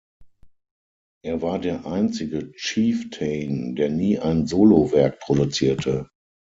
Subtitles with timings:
[1.23, 6.09] Er war der einzige Chieftain, der nie ein Solowerk produzierte.